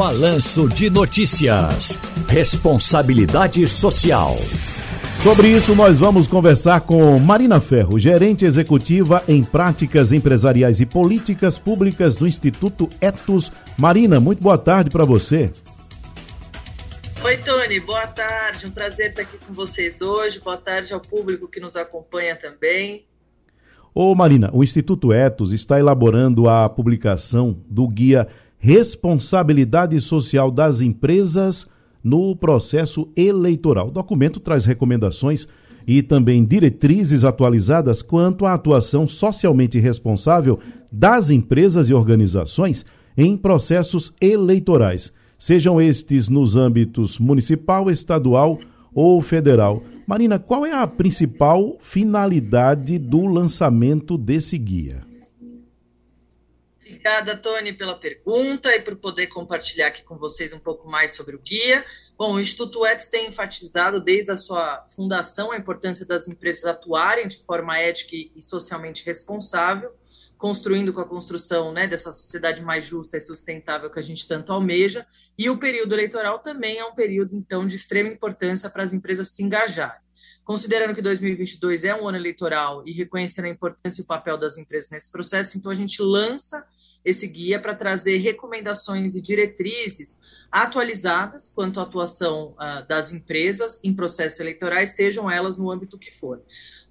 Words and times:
Balanço 0.00 0.66
de 0.66 0.88
Notícias. 0.88 1.98
Responsabilidade 2.26 3.68
Social. 3.68 4.34
Sobre 5.22 5.48
isso, 5.48 5.74
nós 5.74 5.98
vamos 5.98 6.26
conversar 6.26 6.80
com 6.80 7.18
Marina 7.18 7.60
Ferro, 7.60 7.98
gerente 7.98 8.46
executiva 8.46 9.22
em 9.28 9.44
práticas 9.44 10.10
empresariais 10.10 10.80
e 10.80 10.86
políticas 10.86 11.58
públicas 11.58 12.14
do 12.14 12.26
Instituto 12.26 12.88
Etos. 12.98 13.52
Marina, 13.76 14.18
muito 14.18 14.42
boa 14.42 14.56
tarde 14.56 14.88
para 14.88 15.04
você. 15.04 15.52
Oi, 17.22 17.36
Tony, 17.36 17.78
boa 17.80 18.06
tarde. 18.06 18.66
Um 18.68 18.70
prazer 18.70 19.10
estar 19.10 19.20
aqui 19.20 19.36
com 19.46 19.52
vocês 19.52 20.00
hoje. 20.00 20.40
Boa 20.40 20.56
tarde 20.56 20.94
ao 20.94 21.00
público 21.00 21.46
que 21.46 21.60
nos 21.60 21.76
acompanha 21.76 22.34
também. 22.36 23.04
Ô 23.94 24.14
Marina, 24.14 24.48
o 24.54 24.64
Instituto 24.64 25.12
Etos 25.12 25.52
está 25.52 25.78
elaborando 25.78 26.48
a 26.48 26.70
publicação 26.70 27.62
do 27.68 27.86
guia 27.86 28.26
Responsabilidade 28.62 29.98
Social 30.02 30.50
das 30.50 30.82
Empresas 30.82 31.66
no 32.04 32.36
processo 32.36 33.08
eleitoral. 33.16 33.88
O 33.88 33.90
documento 33.90 34.38
traz 34.38 34.66
recomendações 34.66 35.48
e 35.86 36.02
também 36.02 36.44
diretrizes 36.44 37.24
atualizadas 37.24 38.02
quanto 38.02 38.44
à 38.44 38.52
atuação 38.52 39.08
socialmente 39.08 39.78
responsável 39.78 40.60
das 40.92 41.30
empresas 41.30 41.88
e 41.88 41.94
organizações 41.94 42.84
em 43.16 43.34
processos 43.34 44.12
eleitorais, 44.20 45.10
sejam 45.38 45.80
estes 45.80 46.28
nos 46.28 46.54
âmbitos 46.54 47.18
municipal, 47.18 47.90
estadual 47.90 48.58
ou 48.94 49.22
federal. 49.22 49.82
Marina, 50.06 50.38
qual 50.38 50.66
é 50.66 50.72
a 50.72 50.86
principal 50.86 51.78
finalidade 51.80 52.98
do 52.98 53.24
lançamento 53.24 54.18
desse 54.18 54.58
guia? 54.58 55.09
Obrigada, 57.00 57.34
Tony, 57.34 57.72
pela 57.72 57.98
pergunta 57.98 58.76
e 58.76 58.82
por 58.82 58.94
poder 58.94 59.28
compartilhar 59.28 59.86
aqui 59.86 60.04
com 60.04 60.18
vocês 60.18 60.52
um 60.52 60.58
pouco 60.58 60.86
mais 60.86 61.12
sobre 61.12 61.34
o 61.34 61.38
guia. 61.38 61.82
Bom, 62.14 62.34
o 62.34 62.40
Instituto 62.40 62.84
Etos 62.84 63.08
tem 63.08 63.30
enfatizado 63.30 64.02
desde 64.02 64.30
a 64.30 64.36
sua 64.36 64.86
fundação 64.94 65.50
a 65.50 65.56
importância 65.56 66.04
das 66.04 66.28
empresas 66.28 66.66
atuarem 66.66 67.26
de 67.26 67.42
forma 67.46 67.78
ética 67.78 68.14
e 68.14 68.42
socialmente 68.42 69.02
responsável, 69.06 69.94
construindo 70.36 70.92
com 70.92 71.00
a 71.00 71.08
construção 71.08 71.72
né, 71.72 71.88
dessa 71.88 72.12
sociedade 72.12 72.60
mais 72.62 72.86
justa 72.86 73.16
e 73.16 73.22
sustentável 73.22 73.88
que 73.88 73.98
a 73.98 74.02
gente 74.02 74.28
tanto 74.28 74.52
almeja. 74.52 75.06
E 75.38 75.48
o 75.48 75.56
período 75.56 75.94
eleitoral 75.94 76.40
também 76.40 76.76
é 76.76 76.84
um 76.84 76.94
período, 76.94 77.34
então, 77.34 77.66
de 77.66 77.76
extrema 77.76 78.10
importância 78.10 78.68
para 78.68 78.82
as 78.82 78.92
empresas 78.92 79.30
se 79.30 79.42
engajarem. 79.42 80.02
Considerando 80.44 80.94
que 80.94 81.00
2022 81.00 81.84
é 81.84 81.94
um 81.94 82.08
ano 82.08 82.18
eleitoral 82.18 82.82
e 82.86 82.92
reconhecendo 82.92 83.44
a 83.46 83.50
importância 83.50 84.02
e 84.02 84.04
o 84.04 84.06
papel 84.06 84.36
das 84.36 84.58
empresas 84.58 84.90
nesse 84.90 85.10
processo, 85.10 85.56
então 85.56 85.70
a 85.70 85.74
gente 85.74 86.02
lança 86.02 86.62
esse 87.04 87.26
guia 87.26 87.60
para 87.60 87.74
trazer 87.74 88.18
recomendações 88.18 89.14
e 89.14 89.20
diretrizes 89.20 90.18
atualizadas 90.50 91.48
quanto 91.48 91.80
à 91.80 91.84
atuação 91.84 92.54
uh, 92.54 92.86
das 92.86 93.12
empresas 93.12 93.80
em 93.82 93.94
processos 93.94 94.40
eleitorais, 94.40 94.96
sejam 94.96 95.30
elas 95.30 95.56
no 95.56 95.70
âmbito 95.70 95.98
que 95.98 96.10
for. 96.10 96.42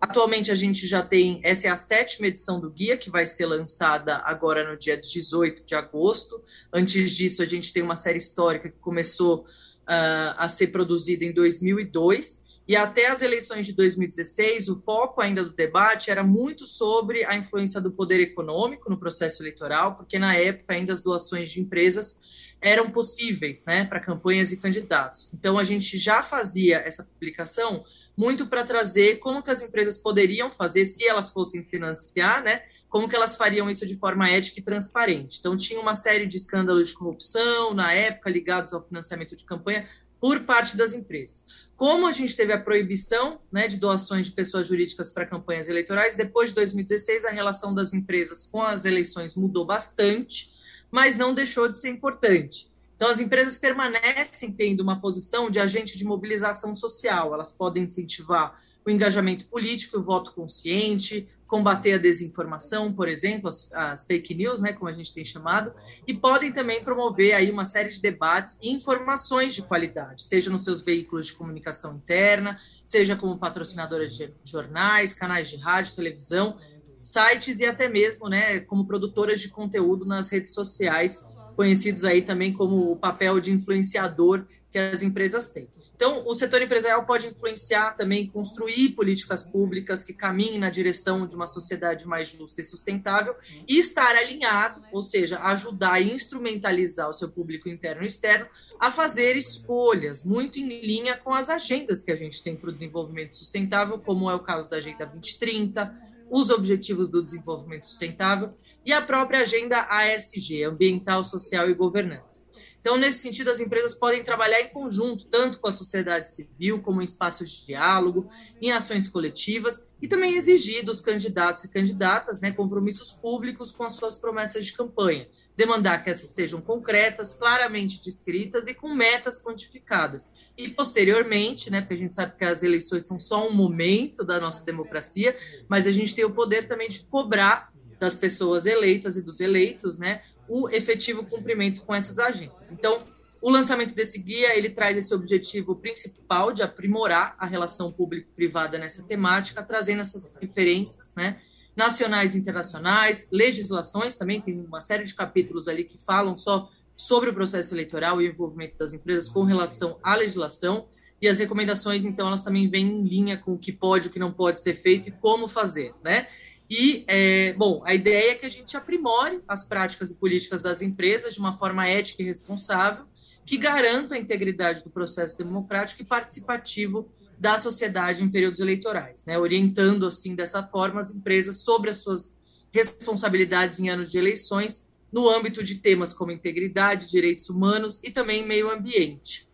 Atualmente 0.00 0.52
a 0.52 0.54
gente 0.54 0.86
já 0.86 1.02
tem, 1.02 1.40
essa 1.42 1.66
é 1.66 1.70
a 1.70 1.76
sétima 1.76 2.28
edição 2.28 2.60
do 2.60 2.70
guia, 2.70 2.96
que 2.96 3.10
vai 3.10 3.26
ser 3.26 3.46
lançada 3.46 4.22
agora 4.24 4.68
no 4.68 4.78
dia 4.78 4.96
18 4.96 5.64
de 5.66 5.74
agosto. 5.74 6.40
Antes 6.72 7.10
disso, 7.10 7.42
a 7.42 7.46
gente 7.46 7.72
tem 7.72 7.82
uma 7.82 7.96
série 7.96 8.18
histórica 8.18 8.68
que 8.68 8.78
começou 8.78 9.40
uh, 9.40 10.34
a 10.36 10.48
ser 10.48 10.68
produzida 10.68 11.24
em 11.24 11.32
2002 11.32 12.40
e 12.68 12.76
até 12.76 13.06
as 13.06 13.22
eleições 13.22 13.64
de 13.64 13.72
2016, 13.72 14.68
o 14.68 14.82
foco 14.82 15.22
ainda 15.22 15.42
do 15.42 15.54
debate 15.54 16.10
era 16.10 16.22
muito 16.22 16.66
sobre 16.66 17.24
a 17.24 17.34
influência 17.34 17.80
do 17.80 17.90
poder 17.90 18.20
econômico 18.20 18.90
no 18.90 18.98
processo 18.98 19.42
eleitoral, 19.42 19.94
porque 19.94 20.18
na 20.18 20.36
época 20.36 20.74
ainda 20.74 20.92
as 20.92 21.02
doações 21.02 21.50
de 21.50 21.62
empresas 21.62 22.18
eram 22.60 22.90
possíveis 22.90 23.64
né, 23.64 23.86
para 23.86 24.00
campanhas 24.00 24.52
e 24.52 24.58
candidatos. 24.58 25.30
Então 25.32 25.58
a 25.58 25.64
gente 25.64 25.96
já 25.96 26.22
fazia 26.22 26.76
essa 26.76 27.02
publicação 27.02 27.86
muito 28.14 28.46
para 28.46 28.66
trazer 28.66 29.16
como 29.16 29.42
que 29.42 29.50
as 29.50 29.62
empresas 29.62 29.96
poderiam 29.96 30.50
fazer 30.50 30.86
se 30.86 31.06
elas 31.06 31.30
fossem 31.30 31.64
financiar, 31.64 32.42
né? 32.42 32.64
Como 32.90 33.08
que 33.08 33.14
elas 33.14 33.36
fariam 33.36 33.70
isso 33.70 33.86
de 33.86 33.96
forma 33.96 34.28
ética 34.28 34.60
e 34.60 34.62
transparente. 34.62 35.38
Então 35.38 35.56
tinha 35.56 35.80
uma 35.80 35.94
série 35.94 36.26
de 36.26 36.36
escândalos 36.36 36.88
de 36.88 36.94
corrupção 36.94 37.72
na 37.72 37.92
época 37.92 38.28
ligados 38.28 38.74
ao 38.74 38.84
financiamento 38.84 39.36
de 39.36 39.44
campanha 39.44 39.88
por 40.20 40.40
parte 40.40 40.76
das 40.76 40.92
empresas. 40.92 41.44
Como 41.76 42.06
a 42.06 42.12
gente 42.12 42.34
teve 42.34 42.52
a 42.52 42.60
proibição 42.60 43.40
né, 43.52 43.68
de 43.68 43.76
doações 43.76 44.26
de 44.26 44.32
pessoas 44.32 44.66
jurídicas 44.66 45.10
para 45.10 45.24
campanhas 45.24 45.68
eleitorais, 45.68 46.16
depois 46.16 46.50
de 46.50 46.56
2016 46.56 47.24
a 47.24 47.30
relação 47.30 47.72
das 47.72 47.94
empresas 47.94 48.44
com 48.44 48.60
as 48.60 48.84
eleições 48.84 49.36
mudou 49.36 49.64
bastante, 49.64 50.50
mas 50.90 51.16
não 51.16 51.32
deixou 51.32 51.68
de 51.68 51.78
ser 51.78 51.90
importante. 51.90 52.68
Então, 52.96 53.08
as 53.08 53.20
empresas 53.20 53.56
permanecem 53.56 54.50
tendo 54.50 54.80
uma 54.80 55.00
posição 55.00 55.48
de 55.48 55.60
agente 55.60 55.96
de 55.96 56.04
mobilização 56.04 56.74
social, 56.74 57.32
elas 57.32 57.52
podem 57.52 57.84
incentivar 57.84 58.60
o 58.84 58.90
engajamento 58.90 59.46
político, 59.46 59.98
o 59.98 60.02
voto 60.02 60.32
consciente, 60.32 61.28
combater 61.48 61.94
a 61.94 61.98
desinformação, 61.98 62.92
por 62.92 63.08
exemplo, 63.08 63.48
as, 63.48 63.72
as, 63.72 64.04
fake 64.04 64.34
news, 64.34 64.60
né, 64.60 64.74
como 64.74 64.88
a 64.88 64.92
gente 64.92 65.12
tem 65.14 65.24
chamado, 65.24 65.72
e 66.06 66.12
podem 66.12 66.52
também 66.52 66.84
promover 66.84 67.34
aí 67.34 67.50
uma 67.50 67.64
série 67.64 67.88
de 67.88 68.00
debates 68.00 68.58
e 68.62 68.70
informações 68.70 69.54
de 69.54 69.62
qualidade, 69.62 70.22
seja 70.22 70.50
nos 70.50 70.62
seus 70.62 70.82
veículos 70.82 71.28
de 71.28 71.32
comunicação 71.32 71.96
interna, 71.96 72.60
seja 72.84 73.16
como 73.16 73.38
patrocinadora 73.38 74.06
de 74.06 74.30
jornais, 74.44 75.14
canais 75.14 75.48
de 75.48 75.56
rádio, 75.56 75.96
televisão, 75.96 76.58
sites 77.00 77.58
e 77.60 77.64
até 77.64 77.88
mesmo, 77.88 78.28
né, 78.28 78.60
como 78.60 78.86
produtoras 78.86 79.40
de 79.40 79.48
conteúdo 79.48 80.04
nas 80.04 80.28
redes 80.28 80.52
sociais, 80.52 81.18
conhecidos 81.56 82.04
aí 82.04 82.22
também 82.22 82.52
como 82.52 82.92
o 82.92 82.96
papel 82.96 83.40
de 83.40 83.50
influenciador 83.50 84.44
que 84.70 84.78
as 84.78 85.02
empresas 85.02 85.48
têm. 85.48 85.68
Então, 85.98 86.22
o 86.24 86.32
setor 86.32 86.62
empresarial 86.62 87.04
pode 87.04 87.26
influenciar 87.26 87.96
também, 87.96 88.28
construir 88.28 88.90
políticas 88.90 89.42
públicas 89.42 90.04
que 90.04 90.12
caminhem 90.12 90.56
na 90.56 90.70
direção 90.70 91.26
de 91.26 91.34
uma 91.34 91.48
sociedade 91.48 92.06
mais 92.06 92.28
justa 92.28 92.60
e 92.60 92.64
sustentável 92.64 93.34
e 93.66 93.80
estar 93.80 94.14
alinhado, 94.14 94.80
ou 94.92 95.02
seja, 95.02 95.40
ajudar 95.40 96.00
e 96.00 96.14
instrumentalizar 96.14 97.10
o 97.10 97.12
seu 97.12 97.28
público 97.28 97.68
interno 97.68 98.04
e 98.04 98.06
externo 98.06 98.46
a 98.78 98.92
fazer 98.92 99.36
escolhas 99.36 100.24
muito 100.24 100.60
em 100.60 100.68
linha 100.68 101.16
com 101.16 101.34
as 101.34 101.50
agendas 101.50 102.04
que 102.04 102.12
a 102.12 102.16
gente 102.16 102.44
tem 102.44 102.54
para 102.54 102.70
o 102.70 102.72
desenvolvimento 102.72 103.34
sustentável, 103.34 103.98
como 103.98 104.30
é 104.30 104.36
o 104.36 104.40
caso 104.44 104.70
da 104.70 104.76
Agenda 104.76 105.04
2030, 105.04 105.92
os 106.30 106.48
Objetivos 106.48 107.10
do 107.10 107.24
Desenvolvimento 107.24 107.86
Sustentável 107.86 108.54
e 108.86 108.92
a 108.92 109.02
própria 109.02 109.40
Agenda 109.40 109.80
ASG, 109.90 110.62
Ambiental, 110.62 111.24
Social 111.24 111.68
e 111.68 111.74
Governança. 111.74 112.46
Então, 112.80 112.96
nesse 112.96 113.18
sentido, 113.18 113.50
as 113.50 113.60
empresas 113.60 113.94
podem 113.94 114.24
trabalhar 114.24 114.60
em 114.60 114.68
conjunto, 114.68 115.26
tanto 115.26 115.58
com 115.58 115.68
a 115.68 115.72
sociedade 115.72 116.30
civil, 116.30 116.80
como 116.80 117.02
em 117.02 117.04
espaços 117.04 117.50
de 117.50 117.66
diálogo, 117.66 118.30
em 118.62 118.70
ações 118.70 119.08
coletivas, 119.08 119.86
e 120.00 120.06
também 120.06 120.36
exigir 120.36 120.84
dos 120.84 121.00
candidatos 121.00 121.64
e 121.64 121.68
candidatas 121.68 122.40
né, 122.40 122.52
compromissos 122.52 123.12
públicos 123.12 123.72
com 123.72 123.84
as 123.84 123.94
suas 123.94 124.16
promessas 124.16 124.64
de 124.64 124.72
campanha. 124.72 125.28
Demandar 125.56 126.04
que 126.04 126.10
essas 126.10 126.30
sejam 126.30 126.60
concretas, 126.60 127.34
claramente 127.34 128.02
descritas 128.02 128.68
e 128.68 128.74
com 128.74 128.94
metas 128.94 129.42
quantificadas. 129.42 130.30
E, 130.56 130.68
posteriormente, 130.68 131.68
né, 131.68 131.80
porque 131.80 131.94
a 131.94 131.98
gente 131.98 132.14
sabe 132.14 132.36
que 132.36 132.44
as 132.44 132.62
eleições 132.62 133.08
são 133.08 133.18
só 133.18 133.48
um 133.48 133.52
momento 133.52 134.24
da 134.24 134.40
nossa 134.40 134.64
democracia, 134.64 135.36
mas 135.68 135.84
a 135.84 135.90
gente 135.90 136.14
tem 136.14 136.24
o 136.24 136.30
poder 136.30 136.68
também 136.68 136.88
de 136.88 137.00
cobrar 137.00 137.72
das 137.98 138.14
pessoas 138.14 138.66
eleitas 138.66 139.16
e 139.16 139.22
dos 139.22 139.40
eleitos, 139.40 139.98
né, 139.98 140.22
o 140.48 140.68
efetivo 140.68 141.24
cumprimento 141.24 141.82
com 141.82 141.94
essas 141.94 142.18
agendas. 142.18 142.70
Então, 142.70 143.02
o 143.40 143.50
lançamento 143.50 143.94
desse 143.94 144.18
guia 144.18 144.56
ele 144.56 144.70
traz 144.70 144.96
esse 144.96 145.14
objetivo 145.14 145.76
principal 145.76 146.52
de 146.52 146.62
aprimorar 146.62 147.36
a 147.38 147.46
relação 147.46 147.92
público-privada 147.92 148.78
nessa 148.78 149.02
temática, 149.02 149.62
trazendo 149.62 150.02
essas 150.02 150.32
referências, 150.40 151.14
né, 151.14 151.40
nacionais 151.76 152.34
e 152.34 152.38
internacionais, 152.38 153.28
legislações 153.30 154.16
também 154.16 154.40
tem 154.40 154.58
uma 154.58 154.80
série 154.80 155.04
de 155.04 155.14
capítulos 155.14 155.68
ali 155.68 155.84
que 155.84 156.02
falam 156.04 156.36
só 156.36 156.68
sobre 156.96 157.30
o 157.30 157.34
processo 157.34 157.72
eleitoral 157.72 158.20
e 158.20 158.26
o 158.26 158.32
envolvimento 158.32 158.76
das 158.76 158.92
empresas 158.92 159.28
com 159.28 159.44
relação 159.44 159.96
à 160.02 160.16
legislação 160.16 160.88
e 161.22 161.28
as 161.28 161.38
recomendações 161.38 162.04
então 162.04 162.26
elas 162.26 162.42
também 162.42 162.68
vêm 162.68 162.88
em 162.88 163.04
linha 163.04 163.38
com 163.38 163.52
o 163.52 163.58
que 163.58 163.72
pode, 163.72 164.08
o 164.08 164.10
que 164.10 164.18
não 164.18 164.32
pode 164.32 164.60
ser 164.60 164.74
feito 164.74 165.08
e 165.08 165.12
como 165.12 165.46
fazer, 165.46 165.94
né? 166.02 166.26
E, 166.70 167.04
é, 167.06 167.54
bom, 167.54 167.82
a 167.84 167.94
ideia 167.94 168.32
é 168.32 168.34
que 168.34 168.44
a 168.44 168.50
gente 168.50 168.76
aprimore 168.76 169.40
as 169.48 169.64
práticas 169.64 170.10
e 170.10 170.14
políticas 170.14 170.62
das 170.62 170.82
empresas 170.82 171.34
de 171.34 171.40
uma 171.40 171.56
forma 171.56 171.86
ética 171.86 172.22
e 172.22 172.26
responsável, 172.26 173.06
que 173.46 173.56
garanta 173.56 174.14
a 174.14 174.18
integridade 174.18 174.84
do 174.84 174.90
processo 174.90 175.38
democrático 175.38 176.02
e 176.02 176.04
participativo 176.04 177.10
da 177.38 177.56
sociedade 177.56 178.22
em 178.22 178.28
períodos 178.28 178.60
eleitorais, 178.60 179.24
né? 179.24 179.38
orientando, 179.38 180.06
assim, 180.06 180.34
dessa 180.34 180.62
forma, 180.62 181.00
as 181.00 181.10
empresas 181.10 181.60
sobre 181.62 181.88
as 181.88 181.98
suas 181.98 182.36
responsabilidades 182.70 183.78
em 183.78 183.88
anos 183.88 184.10
de 184.10 184.18
eleições, 184.18 184.86
no 185.10 185.28
âmbito 185.30 185.64
de 185.64 185.76
temas 185.76 186.12
como 186.12 186.32
integridade, 186.32 187.08
direitos 187.08 187.48
humanos 187.48 187.98
e 188.04 188.10
também 188.10 188.46
meio 188.46 188.70
ambiente. 188.70 189.47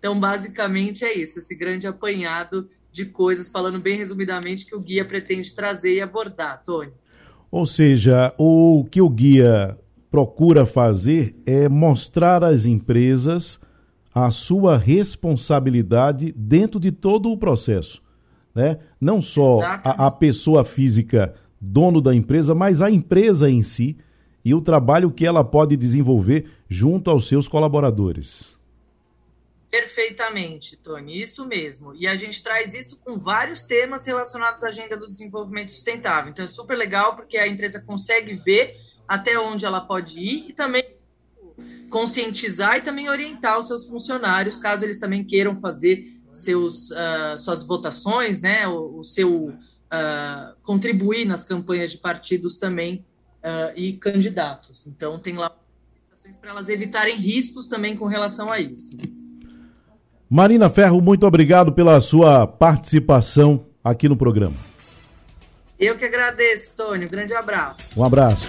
Então, 0.00 0.18
basicamente, 0.18 1.04
é 1.04 1.16
isso, 1.16 1.38
esse 1.38 1.54
grande 1.54 1.86
apanhado 1.86 2.68
de 2.90 3.04
coisas, 3.04 3.50
falando 3.50 3.78
bem 3.78 3.98
resumidamente, 3.98 4.64
que 4.64 4.74
o 4.74 4.80
guia 4.80 5.04
pretende 5.04 5.54
trazer 5.54 5.94
e 5.94 6.00
abordar, 6.00 6.62
Tony. 6.64 6.90
Ou 7.50 7.66
seja, 7.66 8.34
o 8.38 8.86
que 8.90 9.02
o 9.02 9.10
guia 9.10 9.78
procura 10.10 10.64
fazer 10.64 11.36
é 11.44 11.68
mostrar 11.68 12.42
às 12.42 12.64
empresas 12.64 13.60
a 14.12 14.30
sua 14.30 14.76
responsabilidade 14.78 16.32
dentro 16.32 16.80
de 16.80 16.90
todo 16.90 17.30
o 17.30 17.36
processo. 17.36 18.02
Né? 18.54 18.78
Não 18.98 19.20
só 19.20 19.60
a, 19.62 20.06
a, 20.06 20.10
pessoa 20.10 20.64
física, 20.64 21.34
dono 21.60 22.00
da 22.00 22.14
empresa, 22.14 22.54
mas 22.54 22.80
a 22.80 22.90
empresa 22.90 23.50
em 23.50 23.62
si 23.62 23.98
e 24.44 24.54
o 24.54 24.62
trabalho 24.62 25.10
que 25.10 25.26
ela 25.26 25.44
pode 25.44 25.76
desenvolver 25.76 26.46
junto 26.68 27.10
aos 27.10 27.28
seus 27.28 27.46
colaboradores. 27.46 28.58
Perfeitamente, 29.70 30.76
Tony, 30.76 31.22
isso 31.22 31.46
mesmo. 31.46 31.94
E 31.94 32.08
a 32.08 32.16
gente 32.16 32.42
traz 32.42 32.74
isso 32.74 32.98
com 33.00 33.18
vários 33.18 33.62
temas 33.62 34.04
relacionados 34.04 34.64
à 34.64 34.68
agenda 34.68 34.96
do 34.96 35.10
desenvolvimento 35.10 35.70
sustentável. 35.70 36.32
Então 36.32 36.44
é 36.44 36.48
super 36.48 36.76
legal 36.76 37.14
porque 37.14 37.38
a 37.38 37.46
empresa 37.46 37.80
consegue 37.80 38.34
ver 38.34 38.76
até 39.06 39.38
onde 39.38 39.64
ela 39.64 39.80
pode 39.80 40.18
ir 40.18 40.50
e 40.50 40.52
também 40.52 40.84
conscientizar 41.88 42.78
e 42.78 42.80
também 42.80 43.08
orientar 43.08 43.58
os 43.58 43.68
seus 43.68 43.84
funcionários, 43.84 44.58
caso 44.58 44.84
eles 44.84 44.98
também 44.98 45.24
queiram 45.24 45.60
fazer 45.60 46.04
seus, 46.32 46.90
uh, 46.90 47.38
suas 47.38 47.64
votações, 47.64 48.40
né, 48.40 48.66
o, 48.66 48.98
o 48.98 49.04
seu 49.04 49.48
uh, 49.48 50.54
contribuir 50.62 51.24
nas 51.24 51.44
campanhas 51.44 51.90
de 51.90 51.98
partidos 51.98 52.56
também 52.56 53.04
uh, 53.38 53.76
e 53.76 53.94
candidatos. 53.94 54.86
Então 54.86 55.18
tem 55.18 55.36
lá 55.36 55.50
para 56.40 56.50
elas 56.50 56.68
evitarem 56.68 57.16
riscos 57.16 57.66
também 57.66 57.96
com 57.96 58.06
relação 58.06 58.52
a 58.52 58.60
isso. 58.60 58.96
Marina 60.32 60.70
Ferro, 60.70 61.00
muito 61.00 61.26
obrigado 61.26 61.72
pela 61.72 62.00
sua 62.00 62.46
participação 62.46 63.66
aqui 63.82 64.08
no 64.08 64.16
programa. 64.16 64.54
Eu 65.76 65.98
que 65.98 66.04
agradeço, 66.04 66.70
Tônio. 66.76 67.10
Grande 67.10 67.34
abraço. 67.34 67.82
Um 67.96 68.04
abraço. 68.04 68.48